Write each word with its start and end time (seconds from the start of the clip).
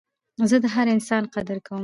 زه 0.49 0.57
د 0.63 0.65
هر 0.75 0.87
انسان 0.95 1.23
قدر 1.35 1.57
کوم. 1.65 1.79